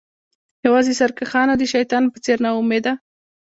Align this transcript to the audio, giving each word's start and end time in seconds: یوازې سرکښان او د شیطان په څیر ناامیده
یوازې 0.65 0.93
سرکښان 0.99 1.47
او 1.51 1.57
د 1.59 1.63
شیطان 1.73 2.03
په 2.13 2.17
څیر 2.23 2.37
ناامیده 2.45 2.93